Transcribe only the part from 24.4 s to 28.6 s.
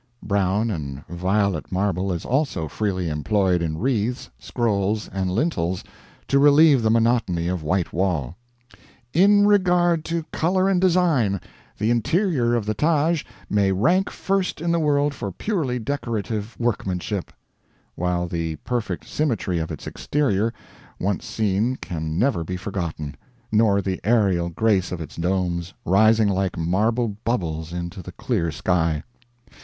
grace of its domes, rising like marble bubbles into the clear